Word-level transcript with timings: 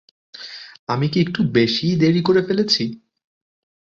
আমি 0.89 1.07
কি 1.09 1.17
একটু 1.21 1.39
বেশীই 1.51 1.95
দেরি 1.95 2.21
করে 2.21 2.41
ফেলেছি? 2.47 2.83